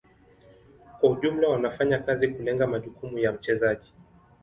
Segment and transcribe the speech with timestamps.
[0.99, 3.93] Kwa ujumla wanafanya kazi kulenga majukumu ya mchezaji.